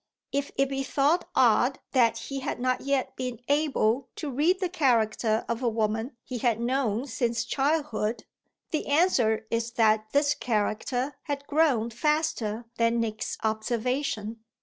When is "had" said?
2.39-2.59, 6.39-6.59, 11.25-11.45